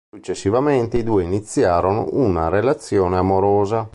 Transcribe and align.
Successivamente 0.15 0.97
i 0.97 1.03
due 1.03 1.23
iniziarono 1.23 2.07
una 2.13 2.49
relazione 2.49 3.17
amorosa. 3.17 3.87